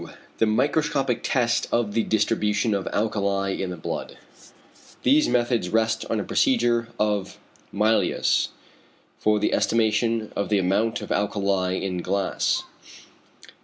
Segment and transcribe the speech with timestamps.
[0.01, 0.09] 2.
[0.39, 4.17] The microscopic test of the distribution of alkali in the blood.
[5.03, 7.37] These methods rest on a procedure of
[7.71, 8.47] Mylius
[9.19, 12.63] for the estimation of the amount of alkali in glass.